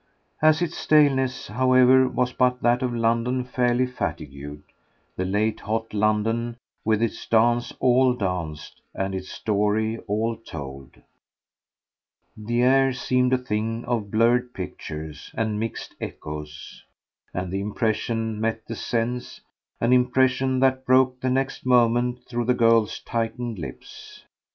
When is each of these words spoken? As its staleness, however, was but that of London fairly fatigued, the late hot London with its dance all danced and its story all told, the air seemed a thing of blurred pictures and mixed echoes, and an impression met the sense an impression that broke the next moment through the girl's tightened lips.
As 0.41 0.63
its 0.63 0.75
staleness, 0.77 1.45
however, 1.49 2.07
was 2.09 2.33
but 2.33 2.63
that 2.63 2.81
of 2.81 2.91
London 2.91 3.43
fairly 3.43 3.85
fatigued, 3.85 4.63
the 5.15 5.25
late 5.25 5.59
hot 5.59 5.93
London 5.93 6.57
with 6.83 7.03
its 7.03 7.27
dance 7.27 7.71
all 7.79 8.15
danced 8.15 8.81
and 8.95 9.13
its 9.13 9.29
story 9.29 9.99
all 10.07 10.37
told, 10.37 10.99
the 12.35 12.63
air 12.63 12.93
seemed 12.93 13.31
a 13.31 13.37
thing 13.37 13.85
of 13.85 14.09
blurred 14.09 14.55
pictures 14.55 15.29
and 15.35 15.59
mixed 15.59 15.93
echoes, 16.01 16.83
and 17.31 17.53
an 17.53 17.59
impression 17.59 18.41
met 18.41 18.65
the 18.65 18.75
sense 18.75 19.41
an 19.79 19.93
impression 19.93 20.59
that 20.61 20.83
broke 20.83 21.19
the 21.19 21.29
next 21.29 21.63
moment 21.63 22.23
through 22.27 22.45
the 22.45 22.55
girl's 22.55 22.97
tightened 23.01 23.59
lips. 23.59 24.23